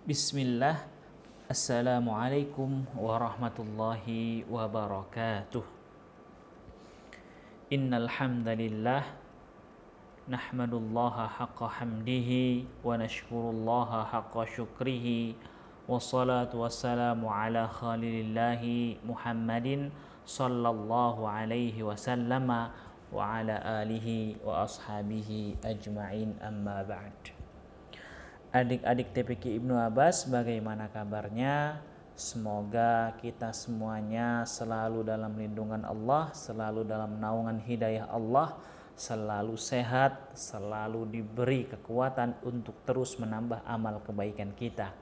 Bismillah 0.00 0.80
Assalamualaikum 1.44 2.88
warahmatullahi 2.96 4.48
wabarakatuh 4.48 5.60
Innal 7.68 8.08
hamdalillah 8.08 9.04
nahmadullaha 10.24 11.28
haqqa 11.28 11.84
hamdihi 11.84 12.64
wa 12.80 12.96
nashkurullaha 12.96 14.08
haqqa 14.08 14.48
syukrihi 14.48 15.36
wassalatu 15.84 16.64
wassalamu 16.64 17.28
ala 17.28 17.68
khalilillahi 17.68 19.04
Muhammadin 19.04 19.92
sallallahu 20.24 21.28
alaihi 21.28 21.84
wasallama 21.84 22.72
wa 23.12 23.36
ala 23.36 23.84
alihi 23.84 24.40
wa 24.40 24.64
ashabihi 24.64 25.60
ajma'in 25.60 26.40
amma 26.40 26.88
ba'd 26.88 27.39
adik-adik 28.50 29.14
TPQ 29.14 29.62
Ibnu 29.62 29.78
Abbas 29.78 30.26
bagaimana 30.26 30.90
kabarnya? 30.90 31.78
Semoga 32.18 33.14
kita 33.22 33.54
semuanya 33.54 34.42
selalu 34.44 35.06
dalam 35.06 35.32
lindungan 35.38 35.86
Allah, 35.86 36.34
selalu 36.34 36.84
dalam 36.84 37.16
naungan 37.16 37.62
hidayah 37.62 38.10
Allah, 38.10 38.58
selalu 38.98 39.54
sehat, 39.56 40.34
selalu 40.36 41.08
diberi 41.08 41.64
kekuatan 41.70 42.36
untuk 42.44 42.76
terus 42.84 43.16
menambah 43.16 43.64
amal 43.64 44.02
kebaikan 44.04 44.52
kita. 44.52 44.92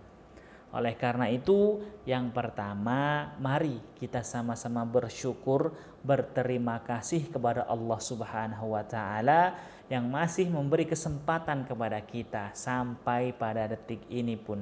Oleh 0.68 0.92
karena 1.00 1.32
itu, 1.32 1.80
yang 2.04 2.28
pertama, 2.28 3.32
mari 3.40 3.80
kita 3.96 4.20
sama-sama 4.20 4.84
bersyukur, 4.84 5.72
berterima 6.04 6.84
kasih 6.84 7.32
kepada 7.32 7.64
Allah 7.64 7.96
Subhanahu 7.96 8.76
wa 8.76 8.84
taala 8.84 9.56
yang 9.88 10.04
masih 10.04 10.52
memberi 10.52 10.84
kesempatan 10.84 11.64
kepada 11.64 11.96
kita 12.04 12.52
sampai 12.52 13.32
pada 13.32 13.64
detik 13.64 14.04
ini 14.12 14.36
pun. 14.36 14.60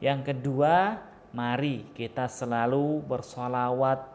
Yang 0.00 0.32
kedua, 0.32 1.04
mari 1.36 1.84
kita 1.92 2.24
selalu 2.24 3.04
bersolawat 3.04 4.08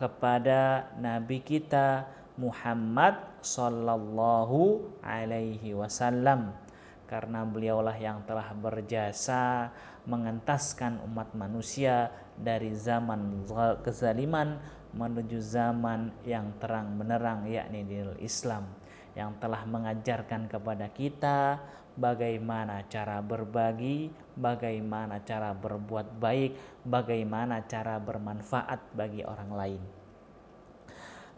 kepada 0.00 0.88
Nabi 0.96 1.44
kita 1.44 2.08
Muhammad 2.40 3.20
Sallallahu 3.44 4.88
Alaihi 5.04 5.76
Wasallam 5.76 6.56
karena 7.04 7.44
beliaulah 7.44 7.96
yang 7.96 8.24
telah 8.24 8.52
berjasa 8.56 9.72
mengentaskan 10.04 11.00
umat 11.08 11.32
manusia 11.36 12.12
dari 12.36 12.74
zaman 12.74 13.44
kezaliman 13.84 14.58
menuju 14.94 15.42
zaman 15.42 16.14
yang 16.22 16.54
terang 16.62 16.94
benerang 16.96 17.46
yakni 17.50 17.82
di 17.82 17.98
Islam 18.22 18.66
yang 19.14 19.34
telah 19.38 19.62
mengajarkan 19.66 20.50
kepada 20.50 20.90
kita 20.90 21.62
bagaimana 21.94 22.82
cara 22.90 23.22
berbagi, 23.22 24.10
bagaimana 24.34 25.22
cara 25.22 25.54
berbuat 25.54 26.18
baik, 26.18 26.82
bagaimana 26.82 27.62
cara 27.64 27.96
bermanfaat 28.02 28.94
bagi 28.94 29.22
orang 29.22 29.50
lain. 29.54 29.82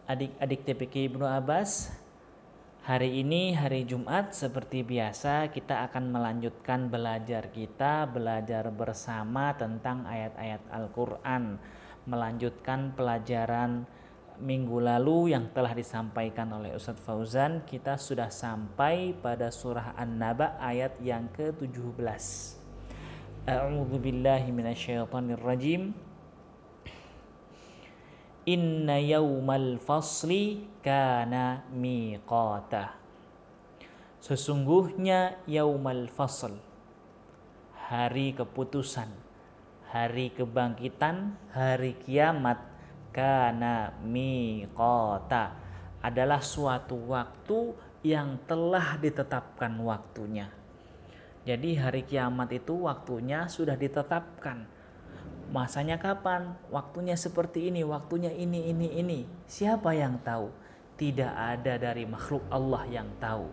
Adik-adik 0.07 0.65
TPK 0.65 1.13
Ibnu 1.13 1.25
Abbas, 1.27 1.91
Hari 2.87 3.19
ini 3.19 3.51
hari 3.51 3.83
Jumat 3.83 4.31
seperti 4.31 4.79
biasa 4.79 5.51
kita 5.51 5.91
akan 5.91 6.07
melanjutkan 6.07 6.87
belajar 6.87 7.51
kita 7.51 8.07
belajar 8.07 8.71
bersama 8.71 9.51
tentang 9.59 10.07
ayat-ayat 10.07 10.63
Al-Qur'an, 10.71 11.59
melanjutkan 12.07 12.95
pelajaran 12.95 13.83
minggu 14.39 14.79
lalu 14.79 15.35
yang 15.35 15.51
telah 15.51 15.75
disampaikan 15.75 16.47
oleh 16.55 16.79
Ustadz 16.79 17.03
Fauzan 17.03 17.67
kita 17.67 17.99
sudah 17.99 18.31
sampai 18.31 19.11
pada 19.19 19.51
surah 19.51 19.91
An-Naba 19.99 20.55
ayat 20.55 20.95
yang 21.03 21.27
ke-17. 21.35 21.91
A'udzu 23.51 23.99
billahi 23.99 24.47
minasyaitonir 24.55 25.43
rajim. 25.43 25.91
Inna 28.47 28.95
yaumal 28.95 29.75
fasli 29.75 30.63
kana 30.79 31.67
miqata. 31.67 32.95
Sesungguhnya 34.23 35.43
yaumal 35.43 36.07
fasl 36.07 36.55
hari 37.91 38.31
keputusan, 38.31 39.11
hari 39.91 40.31
kebangkitan, 40.31 41.35
hari 41.51 41.99
kiamat 41.99 42.63
kana 43.11 43.91
miqata 44.07 45.51
adalah 45.99 46.39
suatu 46.39 47.03
waktu 47.03 47.75
yang 48.07 48.39
telah 48.47 48.95
ditetapkan 48.95 49.75
waktunya. 49.83 50.47
Jadi 51.43 51.75
hari 51.75 52.07
kiamat 52.07 52.55
itu 52.55 52.87
waktunya 52.87 53.51
sudah 53.51 53.75
ditetapkan 53.75 54.76
Masanya 55.47 55.95
kapan? 55.95 56.59
Waktunya 56.67 57.15
seperti 57.15 57.71
ini, 57.71 57.87
waktunya 57.87 58.35
ini, 58.35 58.67
ini, 58.67 58.99
ini. 58.99 59.19
Siapa 59.47 59.95
yang 59.95 60.19
tahu? 60.19 60.51
Tidak 60.99 61.31
ada 61.31 61.79
dari 61.79 62.03
makhluk 62.03 62.43
Allah 62.51 62.83
yang 62.91 63.07
tahu. 63.21 63.47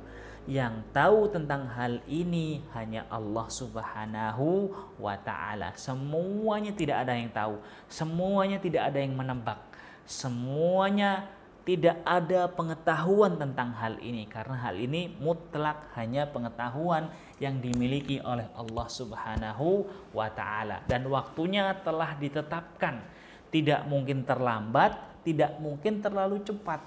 Yang 0.44 0.84
tahu 0.92 1.30
tentang 1.32 1.70
hal 1.70 2.04
ini 2.04 2.60
hanya 2.76 3.08
Allah 3.08 3.46
Subhanahu 3.48 4.74
wa 5.00 5.16
Ta'ala. 5.16 5.72
Semuanya 5.78 6.74
tidak 6.74 7.06
ada 7.06 7.16
yang 7.16 7.32
tahu, 7.32 7.62
semuanya 7.88 8.60
tidak 8.60 8.92
ada 8.92 9.00
yang 9.00 9.16
menebak, 9.16 9.56
semuanya 10.04 11.30
tidak 11.64 12.04
ada 12.04 12.48
pengetahuan 12.52 13.40
tentang 13.40 13.72
hal 13.72 13.96
ini 14.04 14.28
karena 14.28 14.68
hal 14.68 14.76
ini 14.76 15.08
mutlak 15.16 15.96
hanya 15.96 16.28
pengetahuan 16.28 17.08
yang 17.40 17.58
dimiliki 17.58 18.20
oleh 18.20 18.46
Allah 18.52 18.86
Subhanahu 18.86 19.88
wa 20.12 20.28
taala. 20.28 20.84
Dan 20.84 21.08
waktunya 21.08 21.72
telah 21.80 22.16
ditetapkan. 22.20 23.00
Tidak 23.48 23.86
mungkin 23.86 24.26
terlambat 24.26 25.14
tidak 25.24 25.56
mungkin 25.58 26.04
terlalu 26.04 26.44
cepat. 26.44 26.84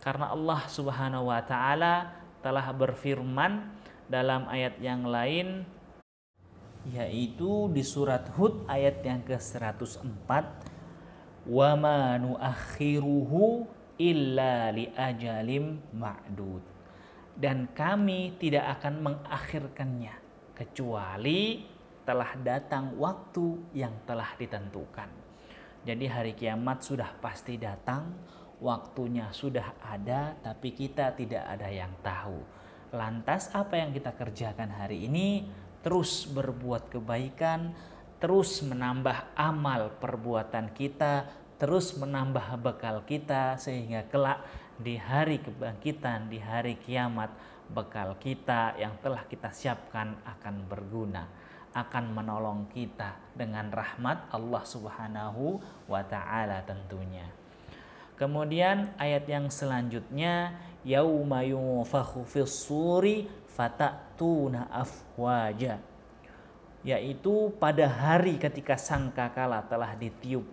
Karena 0.00 0.32
Allah 0.32 0.64
Subhanahu 0.66 1.28
wa 1.28 1.44
taala 1.44 2.16
telah 2.40 2.66
berfirman 2.72 3.68
dalam 4.08 4.48
ayat 4.48 4.80
yang 4.80 5.04
lain 5.04 5.68
yaitu 6.86 7.66
di 7.74 7.82
surat 7.82 8.30
Hud 8.38 8.62
ayat 8.70 9.02
yang 9.02 9.18
ke-104 9.26 10.30
wa 11.50 11.70
ma 11.74 12.14
illa 13.96 14.70
li 14.72 14.88
ajalim 14.92 15.94
ma'dud 15.96 16.64
dan 17.36 17.68
kami 17.76 18.40
tidak 18.40 18.80
akan 18.80 18.94
mengakhirkannya 19.04 20.14
kecuali 20.56 21.68
telah 22.08 22.32
datang 22.40 22.96
waktu 22.96 23.76
yang 23.76 23.92
telah 24.08 24.32
ditentukan. 24.40 25.10
Jadi 25.84 26.04
hari 26.08 26.32
kiamat 26.32 26.80
sudah 26.80 27.12
pasti 27.20 27.60
datang, 27.60 28.14
waktunya 28.62 29.28
sudah 29.30 29.76
ada 29.84 30.38
tapi 30.40 30.72
kita 30.72 31.12
tidak 31.12 31.44
ada 31.44 31.68
yang 31.68 31.92
tahu. 32.00 32.40
Lantas 32.96 33.52
apa 33.52 33.76
yang 33.76 33.92
kita 33.92 34.16
kerjakan 34.16 34.72
hari 34.72 35.04
ini? 35.04 35.44
Terus 35.84 36.26
berbuat 36.26 36.90
kebaikan, 36.90 37.74
terus 38.18 38.64
menambah 38.64 39.36
amal 39.36 40.00
perbuatan 40.00 40.72
kita, 40.72 41.28
terus 41.56 41.96
menambah 41.96 42.60
bekal 42.60 43.04
kita 43.08 43.56
sehingga 43.56 44.04
kelak 44.12 44.44
di 44.76 45.00
hari 45.00 45.40
kebangkitan, 45.40 46.28
di 46.28 46.36
hari 46.36 46.76
kiamat, 46.76 47.32
bekal 47.72 48.14
kita 48.20 48.76
yang 48.76 48.94
telah 49.00 49.24
kita 49.24 49.50
siapkan 49.50 50.20
akan 50.22 50.68
berguna, 50.68 51.24
akan 51.72 52.04
menolong 52.12 52.68
kita 52.70 53.16
dengan 53.32 53.72
rahmat 53.72 54.30
Allah 54.30 54.64
Subhanahu 54.64 55.58
wa 55.88 56.02
taala 56.04 56.60
tentunya. 56.68 57.26
Kemudian 58.16 58.96
ayat 58.96 59.28
yang 59.28 59.52
selanjutnya 59.52 60.56
yauma 60.84 61.44
yunfakhu 61.44 62.24
fis 62.24 62.64
suri 62.64 63.28
fatatuna 63.52 64.72
afwaja 64.72 65.80
yaitu 66.86 67.50
pada 67.58 67.90
hari 67.90 68.38
ketika 68.38 68.78
sangkakala 68.78 69.66
telah 69.66 69.98
ditiup 69.98 70.46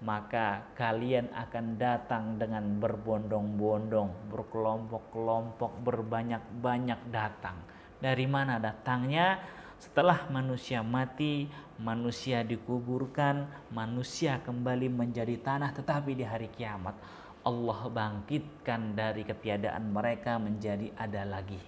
maka 0.00 0.64
kalian 0.76 1.28
akan 1.36 1.76
datang 1.76 2.40
dengan 2.40 2.80
berbondong-bondong, 2.80 4.32
berkelompok-kelompok, 4.32 5.84
berbanyak-banyak 5.84 7.00
datang. 7.12 7.56
Dari 8.00 8.24
mana 8.24 8.56
datangnya? 8.56 9.40
Setelah 9.80 10.28
manusia 10.28 10.84
mati, 10.84 11.48
manusia 11.80 12.44
dikuburkan, 12.44 13.48
manusia 13.72 14.40
kembali 14.44 14.92
menjadi 14.92 15.40
tanah, 15.40 15.72
tetapi 15.72 16.12
di 16.12 16.24
hari 16.24 16.52
kiamat 16.52 16.96
Allah 17.40 17.80
bangkitkan 17.88 18.92
dari 18.92 19.24
ketiadaan 19.24 19.88
mereka 19.88 20.36
menjadi 20.36 20.92
ada 21.00 21.24
lagi. 21.24 21.60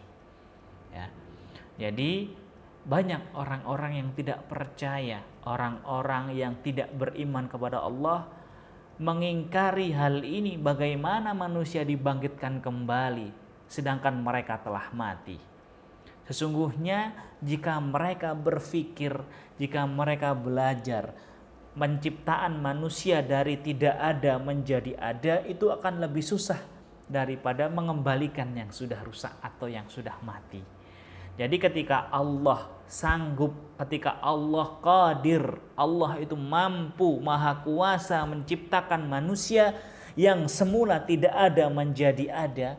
Ya. 0.93 1.08
Jadi 1.81 2.28
banyak 2.82 3.34
orang-orang 3.38 4.02
yang 4.02 4.08
tidak 4.19 4.43
percaya, 4.50 5.23
orang-orang 5.46 6.34
yang 6.34 6.58
tidak 6.67 6.90
beriman 6.94 7.46
kepada 7.46 7.79
Allah 7.82 8.26
mengingkari 8.99 9.94
hal 9.94 10.23
ini 10.23 10.58
bagaimana 10.58 11.34
manusia 11.34 11.82
dibangkitkan 11.82 12.62
kembali 12.62 13.34
sedangkan 13.70 14.20
mereka 14.20 14.61
telah 14.61 14.93
mati. 14.93 15.40
Sesungguhnya 16.29 17.14
jika 17.43 17.82
mereka 17.82 18.37
berpikir, 18.37 19.17
jika 19.58 19.88
mereka 19.88 20.37
belajar 20.37 21.17
menciptaan 21.73 22.61
manusia 22.61 23.25
dari 23.25 23.56
tidak 23.58 23.96
ada 23.96 24.37
menjadi 24.37 24.93
ada 25.00 25.40
itu 25.49 25.73
akan 25.73 26.05
lebih 26.05 26.20
susah 26.20 26.61
daripada 27.08 27.67
mengembalikan 27.73 28.52
yang 28.52 28.69
sudah 28.69 29.00
rusak 29.00 29.32
atau 29.40 29.67
yang 29.73 29.88
sudah 29.88 30.14
mati. 30.20 30.81
Jadi 31.40 31.56
ketika 31.56 32.12
Allah 32.12 32.69
sanggup, 32.84 33.56
ketika 33.81 34.20
Allah 34.20 34.69
qadir, 34.84 35.56
Allah 35.73 36.20
itu 36.20 36.37
mampu, 36.37 37.19
maha 37.25 37.64
kuasa 37.64 38.20
menciptakan 38.29 39.08
manusia 39.08 39.73
yang 40.12 40.44
semula 40.44 41.00
tidak 41.00 41.32
ada 41.32 41.73
menjadi 41.73 42.29
ada, 42.29 42.76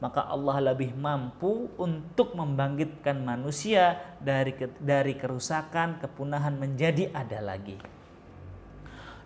maka 0.00 0.24
Allah 0.24 0.72
lebih 0.72 0.96
mampu 0.96 1.68
untuk 1.76 2.32
membangkitkan 2.32 3.20
manusia 3.20 4.00
dari 4.16 4.56
dari 4.80 5.12
kerusakan, 5.12 6.00
kepunahan 6.00 6.56
menjadi 6.56 7.12
ada 7.12 7.44
lagi. 7.44 7.76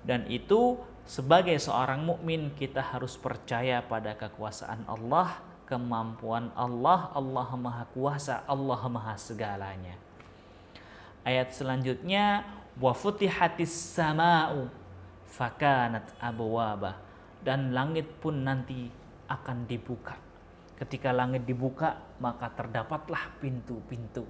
Dan 0.03 0.27
itu 0.27 0.83
sebagai 1.07 1.55
seorang 1.63 2.03
mukmin 2.03 2.51
kita 2.59 2.83
harus 2.83 3.15
percaya 3.15 3.87
pada 3.87 4.19
kekuasaan 4.19 4.83
Allah, 4.91 5.39
kemampuan 5.65 6.53
Allah, 6.57 7.11
Allah 7.13 7.49
Maha 7.57 7.85
Kuasa, 7.93 8.45
Allah 8.45 8.83
Maha 8.89 9.15
segalanya. 9.17 9.97
Ayat 11.25 11.57
selanjutnya 11.57 12.45
wa 12.77 12.93
futihatis 12.93 13.73
sama'u 13.73 14.69
fakanat 15.29 16.13
abwaba 16.21 17.01
dan 17.41 17.73
langit 17.73 18.07
pun 18.21 18.45
nanti 18.45 18.93
akan 19.25 19.65
dibuka 19.65 20.21
Ketika 20.75 21.15
langit 21.15 21.47
dibuka, 21.47 22.03
maka 22.19 22.51
terdapatlah 22.51 23.39
pintu-pintu. 23.39 24.27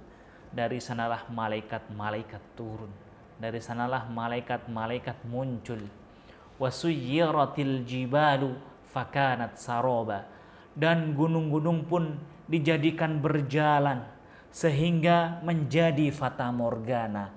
Dari 0.53 0.77
sanalah 0.77 1.25
malaikat-malaikat 1.33 2.43
turun. 2.53 2.93
Dari 3.41 3.57
sanalah 3.57 4.05
malaikat-malaikat 4.05 5.25
muncul. 5.25 5.81
Wasuyiratil 6.61 7.83
jibalu 7.83 8.53
fakanat 8.93 9.57
saroba 9.57 10.29
dan 10.75 11.15
gunung-gunung 11.15 11.87
pun 11.87 12.19
dijadikan 12.45 13.23
berjalan 13.23 14.05
sehingga 14.51 15.39
menjadi 15.41 16.11
fata 16.11 16.51
morgana. 16.51 17.31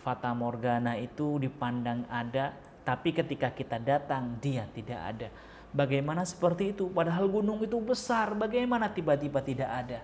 Fata 0.00 0.32
morgana 0.32 0.96
itu 0.96 1.36
dipandang 1.36 2.08
ada 2.08 2.56
tapi 2.82 3.12
ketika 3.12 3.52
kita 3.52 3.76
datang 3.76 4.40
dia 4.40 4.64
tidak 4.72 5.00
ada. 5.00 5.28
Bagaimana 5.68 6.24
seperti 6.24 6.72
itu 6.72 6.88
padahal 6.88 7.28
gunung 7.28 7.60
itu 7.60 7.76
besar 7.76 8.32
bagaimana 8.32 8.88
tiba-tiba 8.88 9.44
tidak 9.44 9.68
ada? 9.68 10.00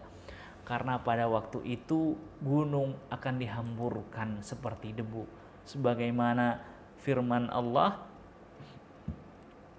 Karena 0.65 1.01
pada 1.01 1.25
waktu 1.29 1.65
itu 1.65 2.17
gunung 2.41 2.97
akan 3.09 3.35
dihamburkan 3.41 4.45
seperti 4.45 4.93
debu. 4.93 5.25
Sebagaimana 5.65 6.61
firman 7.01 7.49
Allah 7.49 8.01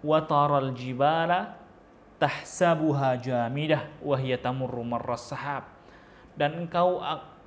wa 0.06 0.19
taral 0.25 0.74
jibala 0.74 1.64
tahsabuha 2.19 3.19
jamidah 3.19 3.88
wahya 4.03 4.39
tamurru 4.39 4.83
marras 4.83 5.27
sahab. 5.27 5.67
Dan 6.35 6.67
engkau 6.67 7.00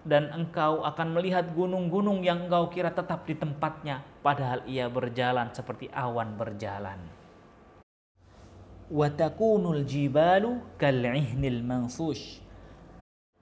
dan 0.08 0.32
engkau 0.32 0.80
akan 0.86 1.08
melihat 1.12 1.52
gunung-gunung 1.52 2.24
yang 2.24 2.48
engkau 2.48 2.72
kira 2.72 2.88
tetap 2.88 3.28
di 3.28 3.36
tempatnya 3.36 4.00
padahal 4.24 4.64
ia 4.64 4.88
berjalan 4.88 5.52
seperti 5.52 5.92
awan 5.92 6.32
berjalan. 6.40 6.96
Watakunul 8.88 9.84
jibalu 9.84 10.64
kal'ihnil 10.80 11.60
mansush. 11.60 12.40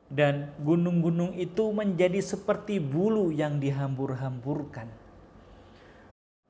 Dan 0.06 0.54
gunung-gunung 0.62 1.34
itu 1.34 1.70
menjadi 1.74 2.22
seperti 2.22 2.78
bulu 2.78 3.34
yang 3.34 3.58
dihambur-hamburkan. 3.58 4.86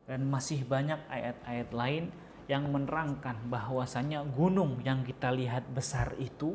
Dan 0.08 0.28
masih 0.28 0.64
banyak 0.64 1.00
ayat-ayat 1.08 1.68
lain 1.72 2.04
yang 2.46 2.70
menerangkan 2.70 3.36
bahwasanya 3.50 4.22
gunung 4.22 4.78
yang 4.86 5.02
kita 5.02 5.34
lihat 5.34 5.66
besar 5.70 6.14
itu 6.18 6.54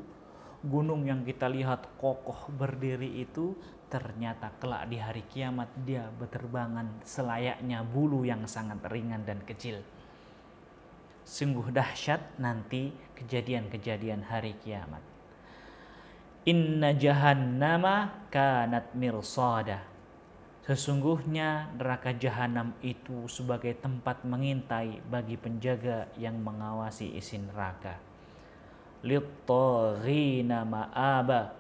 gunung 0.62 1.04
yang 1.10 1.26
kita 1.28 1.50
lihat 1.52 1.98
kokoh 2.00 2.48
berdiri 2.54 3.22
itu 3.24 3.58
ternyata 3.92 4.56
kelak 4.62 4.88
di 4.88 4.98
hari 5.02 5.26
kiamat 5.28 5.68
dia 5.84 6.08
berterbangan 6.08 7.04
selayaknya 7.04 7.84
bulu 7.84 8.24
yang 8.24 8.48
sangat 8.48 8.80
ringan 8.88 9.26
dan 9.28 9.44
kecil 9.44 9.84
Sungguh 11.22 11.70
dahsyat 11.70 12.42
nanti 12.42 12.90
kejadian-kejadian 13.16 14.26
hari 14.26 14.58
kiamat. 14.58 15.00
Inna 16.50 16.98
jahannama 16.98 18.26
kanat 18.34 18.98
mirsada. 18.98 19.86
Sesungguhnya 20.62 21.74
neraka 21.74 22.14
jahanam 22.14 22.78
itu 22.86 23.26
sebagai 23.26 23.74
tempat 23.82 24.22
mengintai 24.22 25.02
bagi 25.10 25.36
penjaga 25.36 26.06
yang 26.18 26.38
mengawasi 26.38 27.18
isi 27.18 27.42
neraka. 27.42 27.98
Littaghina 29.02 30.62
ma'aba 30.62 31.58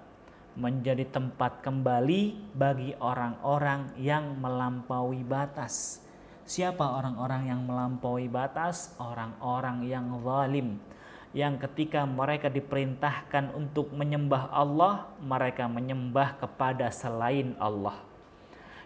menjadi 0.53 1.09
tempat 1.09 1.65
kembali 1.65 2.53
bagi 2.53 2.93
orang-orang 3.01 3.97
yang 3.97 4.37
melampaui 4.37 5.25
batas 5.25 6.05
Siapa 6.51 6.83
orang-orang 6.83 7.47
yang 7.47 7.63
melampaui 7.63 8.27
batas? 8.27 8.91
Orang-orang 8.99 9.87
yang 9.87 10.19
zalim. 10.19 10.83
Yang 11.31 11.63
ketika 11.63 12.03
mereka 12.03 12.51
diperintahkan 12.51 13.55
untuk 13.55 13.93
menyembah 13.95 14.51
Allah, 14.51 15.15
mereka 15.23 15.71
menyembah 15.71 16.35
kepada 16.43 16.91
selain 16.91 17.55
Allah. 17.55 18.10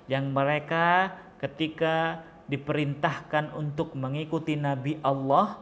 Yang 0.06 0.26
mereka 0.30 1.16
ketika 1.42 2.22
diperintahkan 2.46 3.58
untuk 3.58 3.98
mengikuti 3.98 4.54
Nabi 4.54 5.02
Allah, 5.02 5.58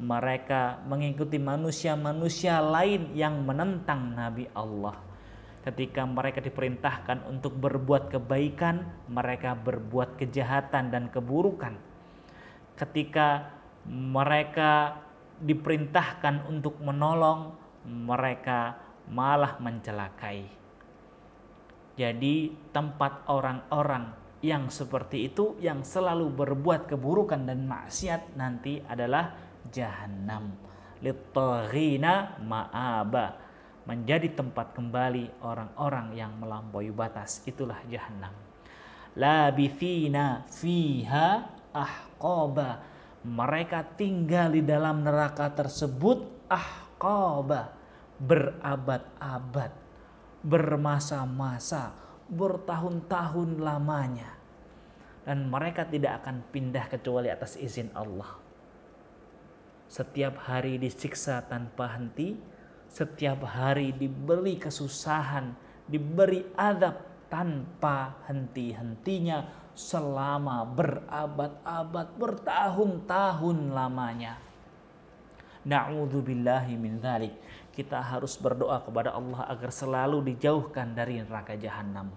mereka 0.00 0.82
mengikuti 0.88 1.38
manusia-manusia 1.38 2.58
lain 2.58 3.14
yang 3.14 3.44
menentang 3.44 4.16
Nabi 4.16 4.48
Allah 4.56 5.14
ketika 5.64 6.04
mereka 6.04 6.44
diperintahkan 6.44 7.24
untuk 7.24 7.56
berbuat 7.56 8.12
kebaikan, 8.12 8.84
mereka 9.08 9.56
berbuat 9.56 10.20
kejahatan 10.20 10.92
dan 10.92 11.08
keburukan. 11.08 11.72
Ketika 12.76 13.48
mereka 13.88 15.00
diperintahkan 15.40 16.44
untuk 16.52 16.76
menolong, 16.84 17.56
mereka 17.88 18.76
malah 19.08 19.56
mencelakai. 19.56 20.63
Jadi, 21.94 22.50
tempat 22.74 23.26
orang-orang 23.30 24.10
yang 24.42 24.68
seperti 24.68 25.30
itu, 25.30 25.56
yang 25.62 25.86
selalu 25.86 26.28
berbuat 26.34 26.90
keburukan 26.90 27.46
dan 27.46 27.64
maksiat, 27.64 28.34
nanti 28.34 28.82
adalah 28.84 29.32
jahanam. 29.70 30.52
Littaghina 31.00 32.40
ma'aba. 32.42 33.42
Menjadi 33.84 34.32
tempat 34.32 34.72
kembali 34.72 35.44
orang-orang 35.44 36.16
yang 36.16 36.32
melampaui 36.40 36.88
batas. 36.88 37.44
Itulah 37.44 37.84
jahanam 37.84 38.32
labithina 39.18 40.42
fiha 40.50 41.48
ahqaba. 41.70 42.82
Mereka 43.24 43.96
tinggal 43.96 44.52
di 44.52 44.60
dalam 44.60 45.00
neraka 45.00 45.48
tersebut 45.48 46.46
ahqaba. 46.50 47.72
Berabad-abad 48.14 49.83
bermasa-masa 50.44 51.96
bertahun-tahun 52.28 53.58
lamanya 53.58 54.36
dan 55.24 55.48
mereka 55.48 55.88
tidak 55.88 56.20
akan 56.20 56.44
pindah 56.52 56.84
kecuali 56.92 57.32
atas 57.32 57.56
izin 57.56 57.88
Allah 57.96 58.36
setiap 59.88 60.44
hari 60.44 60.76
disiksa 60.76 61.40
tanpa 61.48 61.96
henti 61.96 62.54
setiap 62.94 63.42
hari 63.42 63.90
diberi 63.90 64.54
kesusahan, 64.54 65.50
diberi 65.90 66.46
adab 66.54 67.26
tanpa 67.26 68.22
henti-hentinya 68.30 69.66
selama 69.74 70.62
berabad-abad, 70.62 72.14
bertahun-tahun 72.14 73.74
lamanya. 73.74 74.38
Na'udzubillahi 75.66 76.78
min 76.78 77.02
dzalik. 77.02 77.34
Kita 77.74 77.98
harus 77.98 78.38
berdoa 78.38 78.80
kepada 78.86 79.12
Allah 79.18 79.50
agar 79.50 79.74
selalu 79.74 80.34
dijauhkan 80.34 80.94
dari 80.94 81.18
neraka 81.18 81.58
jahanam. 81.58 82.14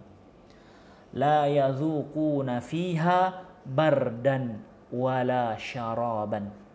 La 1.18 1.50
yazuquna 1.50 2.62
fiha 2.62 3.42
bardan 3.66 4.62
wala 4.94 5.58
syaraban 5.58 6.68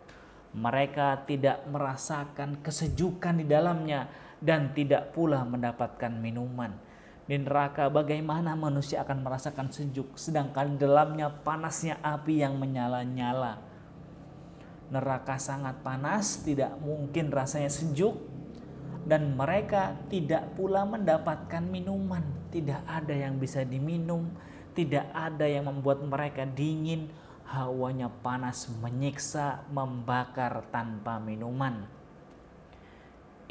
mereka 0.53 1.25
tidak 1.25 1.65
merasakan 1.65 2.61
kesejukan 2.61 3.41
di 3.41 3.45
dalamnya 3.49 4.05
dan 4.37 4.69
tidak 4.71 5.11
pula 5.11 5.41
mendapatkan 5.41 6.13
minuman. 6.13 6.77
Di 7.25 7.39
neraka 7.41 7.89
bagaimana 7.89 8.53
manusia 8.53 9.01
akan 9.01 9.25
merasakan 9.25 9.73
sejuk 9.73 10.13
sedangkan 10.13 10.77
di 10.77 10.85
dalamnya 10.85 11.33
panasnya 11.33 11.97
api 12.05 12.45
yang 12.45 12.61
menyala-nyala. 12.61 13.57
Neraka 14.93 15.41
sangat 15.41 15.81
panas, 15.81 16.45
tidak 16.45 16.77
mungkin 16.77 17.33
rasanya 17.33 17.73
sejuk. 17.73 18.13
Dan 19.03 19.35
mereka 19.35 19.99
tidak 20.07 20.55
pula 20.55 20.87
mendapatkan 20.87 21.63
minuman. 21.63 22.23
Tidak 22.51 22.87
ada 22.87 23.11
yang 23.11 23.35
bisa 23.35 23.67
diminum, 23.67 24.31
tidak 24.71 25.11
ada 25.11 25.43
yang 25.43 25.67
membuat 25.67 25.99
mereka 26.05 26.47
dingin, 26.47 27.11
hawanya 27.49 28.07
panas 28.07 28.71
menyiksa, 28.79 29.67
membakar 29.67 30.63
tanpa 30.71 31.19
minuman. 31.19 31.83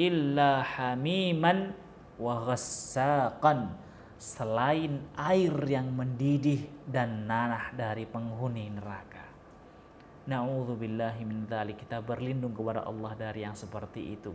Illa 0.01 0.65
hamiman 0.65 1.77
wa 2.17 2.49
ghassaqan 2.49 3.77
selain 4.17 5.05
air 5.19 5.53
yang 5.69 5.93
mendidih 5.93 6.65
dan 6.89 7.29
nanah 7.29 7.75
dari 7.77 8.09
penghuni 8.09 8.73
neraka. 8.73 9.21
Na'udzubillahi 10.23 11.27
min 11.27 11.45
dzalik. 11.51 11.83
Kita 11.83 11.99
berlindung 11.99 12.55
kepada 12.55 12.87
Allah 12.87 13.13
dari 13.19 13.43
yang 13.43 13.59
seperti 13.59 14.15
itu 14.15 14.33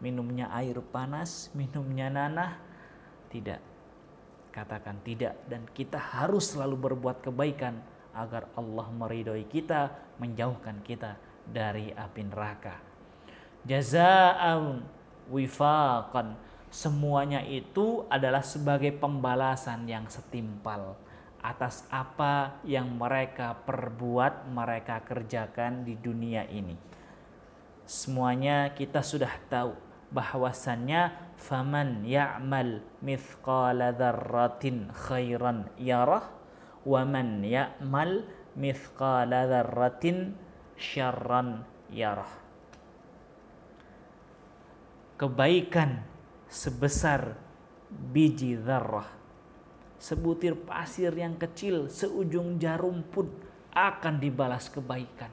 minumnya 0.00 0.50
air 0.52 0.78
panas, 0.80 1.48
minumnya 1.56 2.12
nanah, 2.12 2.60
tidak. 3.32 3.60
Katakan 4.52 4.96
tidak 5.04 5.36
dan 5.52 5.68
kita 5.76 6.00
harus 6.00 6.56
selalu 6.56 6.88
berbuat 6.88 7.20
kebaikan 7.20 7.76
agar 8.16 8.48
Allah 8.56 8.88
meridhoi 8.88 9.44
kita, 9.44 9.92
menjauhkan 10.16 10.80
kita 10.80 11.20
dari 11.44 11.92
api 11.92 12.22
neraka. 12.24 12.80
Jaza'an 13.68 14.80
wifaqan. 15.28 16.40
Semuanya 16.72 17.44
itu 17.44 18.04
adalah 18.08 18.42
sebagai 18.42 18.96
pembalasan 18.96 19.86
yang 19.86 20.08
setimpal 20.08 20.98
atas 21.40 21.86
apa 21.94 22.58
yang 22.66 22.90
mereka 22.90 23.54
perbuat, 23.54 24.50
mereka 24.50 24.98
kerjakan 25.06 25.86
di 25.86 25.94
dunia 25.94 26.42
ini. 26.50 26.74
Semuanya 27.86 28.74
kita 28.74 28.98
sudah 28.98 29.30
tahu 29.46 29.85
bahwasannya 30.10 31.34
faman 31.36 32.06
ya'mal 32.06 32.82
mithqala 33.02 33.90
dzarratin 33.94 34.90
khairan 34.94 35.66
yarah 35.78 36.26
wa 36.86 37.02
man 37.02 37.42
ya'mal 37.42 38.24
mithqala 38.54 39.50
dzarratin 39.50 40.34
syarran 40.78 41.66
yarah. 41.90 42.30
Kebaikan 45.16 46.04
sebesar 46.46 47.34
biji 47.88 48.60
zarrah 48.60 49.16
sebutir 49.96 50.54
pasir 50.54 51.10
yang 51.16 51.40
kecil 51.40 51.88
seujung 51.88 52.60
jarum 52.60 53.00
pun 53.08 53.32
akan 53.72 54.20
dibalas 54.20 54.68
kebaikan. 54.68 55.32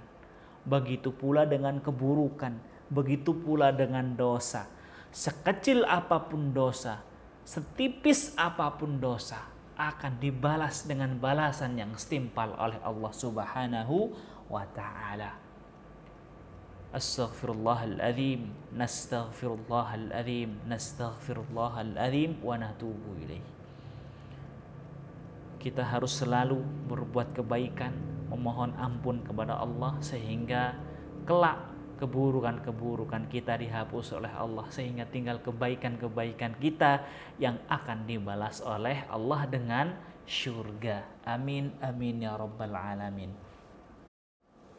Begitu 0.64 1.12
pula 1.12 1.44
dengan 1.44 1.84
keburukan 1.84 2.56
begitu 2.94 3.34
pula 3.34 3.74
dengan 3.74 4.14
dosa. 4.14 4.70
Sekecil 5.14 5.86
apa 5.86 6.26
pun 6.26 6.54
dosa, 6.54 7.02
setipis 7.46 8.34
apa 8.34 8.70
pun 8.74 8.98
dosa, 8.98 9.46
akan 9.78 10.22
dibalas 10.22 10.86
dengan 10.86 11.18
balasan 11.18 11.78
yang 11.78 11.94
setimpal 11.98 12.54
oleh 12.58 12.78
Allah 12.82 13.14
Subhanahu 13.14 14.14
wa 14.50 14.66
taala. 14.74 15.38
Astaghfirullahaladzim, 16.94 18.54
nastaghfirullahaladzim, 18.78 20.62
nastaghfirullahaladzim 20.70 22.38
wa 22.38 22.54
natubu 22.54 23.18
ilaih. 23.18 23.42
Kita 25.58 25.82
harus 25.82 26.22
selalu 26.22 26.62
berbuat 26.86 27.34
kebaikan, 27.34 27.98
memohon 28.30 28.78
ampun 28.78 29.26
kepada 29.26 29.58
Allah 29.58 29.98
sehingga 30.06 30.78
kelak 31.26 31.73
keburukan-keburukan 32.04 33.32
kita 33.32 33.56
dihapus 33.56 34.20
oleh 34.20 34.28
Allah 34.36 34.68
sehingga 34.68 35.08
tinggal 35.08 35.40
kebaikan-kebaikan 35.40 36.60
kita 36.60 37.08
yang 37.40 37.56
akan 37.72 38.04
dibalas 38.04 38.60
oleh 38.60 39.08
Allah 39.08 39.48
dengan 39.48 39.96
syurga. 40.28 41.08
Amin 41.24 41.72
amin 41.80 42.28
ya 42.28 42.36
rabbal 42.36 42.76
alamin. 42.76 43.32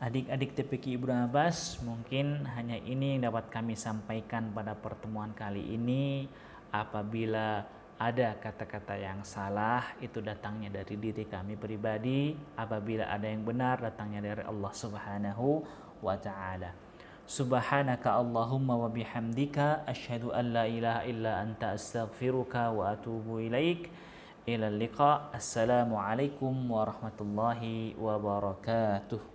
Adik-adik 0.04 0.52
TPQ 0.52 1.00
Ibnu 1.00 1.32
Abbas, 1.32 1.80
mungkin 1.80 2.44
hanya 2.44 2.76
ini 2.76 3.16
yang 3.16 3.32
dapat 3.32 3.48
kami 3.48 3.72
sampaikan 3.72 4.52
pada 4.52 4.76
pertemuan 4.76 5.32
kali 5.32 5.64
ini. 5.64 6.28
Apabila 6.68 7.64
ada 7.96 8.36
kata-kata 8.36 9.00
yang 9.00 9.24
salah, 9.24 9.96
itu 10.04 10.20
datangnya 10.20 10.68
dari 10.68 11.00
diri 11.00 11.24
kami 11.24 11.56
pribadi. 11.56 12.36
Apabila 12.52 13.08
ada 13.08 13.24
yang 13.24 13.48
benar, 13.48 13.80
datangnya 13.80 14.20
dari 14.20 14.42
Allah 14.44 14.72
Subhanahu 14.76 15.64
wa 16.04 16.16
Ta'ala. 16.20 16.83
سبحانك 17.24 18.04
اللهم 18.06 18.68
وبحمدك 18.70 19.58
أشهد 19.88 20.24
أن 20.28 20.44
لا 20.52 20.68
إله 20.68 20.96
إلا 21.08 21.32
أنت 21.42 21.64
أستغفرك 21.64 22.54
وأتوب 22.54 23.24
إليك. 23.48 23.90
إلى 24.48 24.68
اللقاء. 24.68 25.32
السلام 25.34 25.88
عليكم 25.96 26.54
ورحمة 26.70 27.18
الله 27.20 27.60
وبركاته. 27.96 29.33